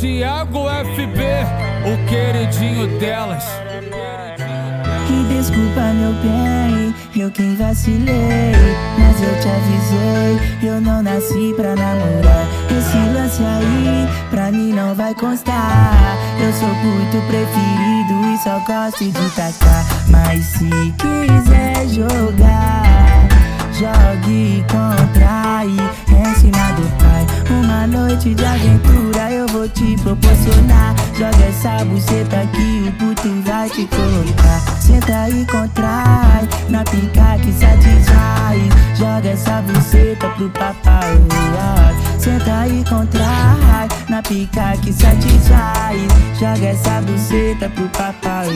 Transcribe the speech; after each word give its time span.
Thiago 0.00 0.68
FB, 0.94 1.20
o 1.84 2.06
queridinho 2.06 2.86
delas. 3.00 3.44
E 5.10 5.34
desculpa, 5.34 5.80
meu 5.92 6.12
bem, 6.22 6.94
eu 7.20 7.28
quem 7.32 7.56
vacilei. 7.56 8.52
Mas 8.96 9.20
eu 9.20 9.40
te 9.40 9.48
avisei, 9.48 10.70
eu 10.70 10.80
não 10.80 11.02
nasci 11.02 11.52
pra 11.56 11.74
namorar. 11.74 12.46
Esse 12.70 12.96
lance 13.12 13.42
aí, 13.42 14.08
pra 14.30 14.52
mim 14.52 14.72
não 14.72 14.94
vai 14.94 15.12
constar. 15.16 16.16
Eu 16.40 16.52
sou 16.52 16.68
muito 16.68 17.26
preferido 17.26 18.34
e 18.34 18.38
só 18.38 18.60
gosto 18.60 19.04
de 19.04 19.30
tacar. 19.34 19.84
Mas 20.06 20.44
se 20.44 20.94
quiser 20.96 21.88
jogar, 21.88 23.26
jogue 23.72 24.64
contra 24.70 25.08
do 25.64 26.38
pai. 26.38 26.77
Uma 27.78 27.86
noite 27.86 28.34
de 28.34 28.44
aventura 28.44 29.30
eu 29.30 29.46
vou 29.46 29.68
te 29.68 29.96
proporcionar. 30.02 30.96
Joga 31.16 31.44
essa 31.44 31.84
buceta 31.84 32.40
aqui, 32.40 32.88
o 32.88 32.92
puto 32.94 33.28
vai 33.42 33.70
te 33.70 33.86
colocar. 33.86 34.60
Senta 34.80 35.28
e 35.30 35.46
contrai, 35.46 36.48
na 36.68 36.82
pica 36.82 37.38
que 37.40 37.52
satisfaz. 37.52 38.98
Joga 38.98 39.28
essa 39.28 39.62
buceta 39.62 40.28
pro 40.30 40.50
papai. 40.50 41.18
Senta 42.18 42.66
e 42.66 42.82
contrai, 42.82 43.88
na 44.08 44.22
pica 44.22 44.76
que 44.82 44.92
satisfaz. 44.92 46.00
Joga 46.36 46.66
essa 46.66 47.00
buceta 47.02 47.68
pro 47.68 47.88
papai. 47.90 48.48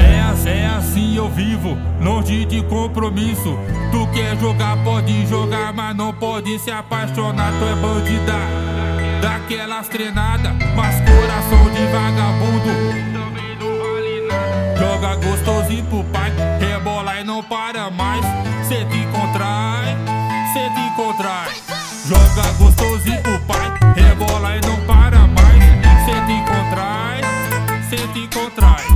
É, 0.00 0.50
é 0.50 0.66
assim 0.66 1.01
vivo, 1.32 1.76
longe 2.00 2.44
de 2.44 2.62
compromisso. 2.64 3.58
Tu 3.90 4.06
quer 4.12 4.36
jogar, 4.38 4.76
pode 4.84 5.26
jogar, 5.26 5.72
mas 5.72 5.96
não 5.96 6.12
pode 6.12 6.58
se 6.58 6.70
apaixonar. 6.70 7.52
Tu 7.58 7.64
é 7.64 7.74
bandida, 7.74 8.38
daquelas 9.20 9.88
treinadas, 9.88 10.52
mas 10.76 10.94
coração 11.00 11.70
de 11.70 11.84
vagabundo. 11.86 13.12
Joga 14.78 15.16
gostosinho 15.16 15.84
pro 15.86 16.04
pai, 16.04 16.32
rebola 16.60 17.20
e 17.20 17.24
não 17.24 17.42
para 17.42 17.90
mais. 17.90 18.24
Cê 18.66 18.84
te 18.84 19.06
contrai, 19.06 19.96
cê 20.52 20.70
te 20.70 20.96
contrai. 20.96 21.48
Joga 22.06 22.52
gostosinho 22.58 23.22
pro 23.22 23.38
pai, 23.40 23.72
rebola 23.94 24.56
e 24.56 24.60
não 24.66 24.76
para 24.86 25.18
mais. 25.26 25.62
Cê 26.04 26.12
te 26.26 26.38
contrai, 26.44 27.20
cê 27.88 27.96
te 28.08 28.28
contrai. 28.28 28.91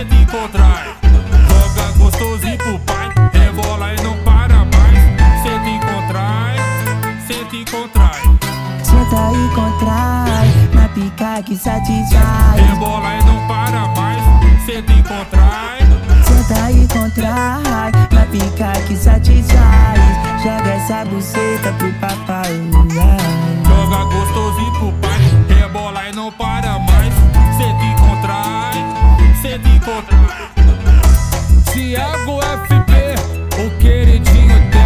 Cê 0.00 0.04
te 0.04 0.26
contrai. 0.26 0.96
Joga 1.48 1.92
gostosinho 1.98 2.56
pro 2.58 2.78
pai, 2.80 3.08
rebola 3.32 3.92
e 3.92 4.02
não 4.02 4.16
para 4.24 4.64
mais. 4.64 4.98
Cê 5.42 5.58
te 5.64 5.78
contrai, 5.86 6.56
cê 7.26 7.44
te 7.44 7.70
contrai. 7.70 8.22
Senta 8.82 9.32
e 9.32 9.54
contrai, 9.54 10.48
na 10.72 10.88
pica 10.88 11.42
que 11.42 11.56
satisfaz. 11.56 12.60
Rebola 12.68 13.14
e 13.14 13.24
não 13.24 13.46
para 13.46 13.88
mais, 13.88 14.22
cê 14.64 14.82
te 14.82 15.02
contrai. 15.02 15.80
Senta 16.24 16.70
e 16.70 16.88
contrai, 16.88 17.92
na 18.12 18.26
pica 18.26 18.72
que 18.86 18.96
satisfaz. 18.96 20.00
Joga 20.42 20.70
essa 20.70 21.04
buceta 21.04 21.72
pro 21.72 21.92
papai. 21.94 22.60
Joga 23.66 24.04
gostosinho 24.04 24.72
pro 24.78 24.92
pai, 24.92 25.20
Tiago 31.72 32.40
FP, 32.42 33.14
o 33.64 33.70
queridinho 33.78 34.60
dele. 34.70 34.79